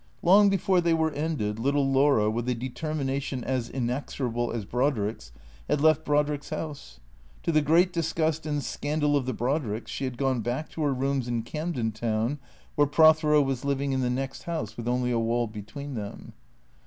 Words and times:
Long 0.23 0.49
before 0.49 0.81
they 0.81 0.95
were 0.95 1.11
ended, 1.11 1.59
little 1.59 1.87
Laura, 1.91 2.27
with 2.27 2.49
a 2.49 2.55
determina 2.55 3.21
tion 3.21 3.43
as 3.43 3.69
inexorable 3.69 4.51
as 4.51 4.65
Brodrick's, 4.65 5.31
had 5.67 5.79
left 5.79 6.03
Brodrick's 6.05 6.49
house. 6.49 6.99
To 7.43 7.51
the 7.51 7.61
great 7.61 7.93
disgust 7.93 8.47
and 8.47 8.63
scandal 8.63 9.15
of 9.15 9.27
the 9.27 9.33
Brodricks 9.35 9.91
she 9.91 10.05
had 10.05 10.17
gone 10.17 10.41
back 10.41 10.69
to 10.69 10.81
her 10.81 10.91
rooms 10.91 11.27
in 11.27 11.43
Camden 11.43 11.91
Town, 11.91 12.39
where 12.73 12.87
Prothero 12.87 13.43
was 13.43 13.63
living 13.63 13.91
in 13.91 14.01
the 14.01 14.09
next 14.09 14.41
house 14.45 14.75
with 14.75 14.87
only 14.87 15.11
a 15.11 15.19
wall 15.19 15.45
between 15.45 15.93
them. 15.93 16.33